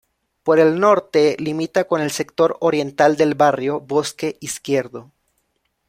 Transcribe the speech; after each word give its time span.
Por 0.41 0.57
el 0.57 0.79
norte 0.79 1.35
limita 1.37 1.83
con 1.83 2.01
el 2.01 2.09
sector 2.09 2.57
oriental 2.59 3.17
del 3.17 3.35
barrio 3.35 3.79
Bosque 3.79 4.35
Izquierdo. 4.39 5.11